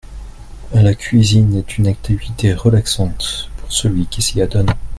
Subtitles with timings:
[0.73, 4.73] La cuisine est une activité relaxante pour celui qui s’y adonne.